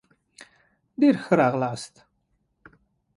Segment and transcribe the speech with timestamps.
[0.99, 1.93] ډېر ښه راغلاست